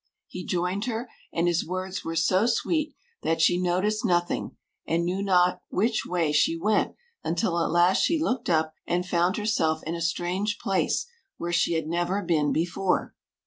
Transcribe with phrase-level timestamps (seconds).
[0.25, 5.21] He joined her, and his words were so sweet that she noticed nothing and knew
[5.21, 9.93] not which way she went until at last she looked up and found herself in
[9.93, 11.05] a strange place
[11.37, 13.13] where she had never been before.